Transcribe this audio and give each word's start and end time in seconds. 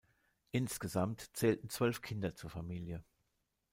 Insgesamt 0.49 1.29
zählten 1.37 1.69
zwölf 1.69 2.01
Kinder 2.01 2.33
zur 2.33 2.49
Familie. 2.49 3.03